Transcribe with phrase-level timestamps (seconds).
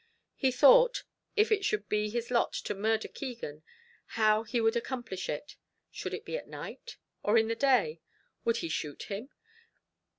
[0.33, 1.03] He thought,
[1.35, 3.61] if it should be his lot to murder Keegan,
[4.17, 5.57] how he would accomplish it.
[5.91, 6.97] Should it be at night?
[7.21, 8.01] or in the day?
[8.43, 9.29] would he shoot him?